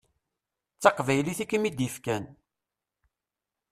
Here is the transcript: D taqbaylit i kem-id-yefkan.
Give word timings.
D 0.77 0.79
taqbaylit 0.83 1.39
i 1.43 1.45
kem-id-yefkan. 1.49 2.23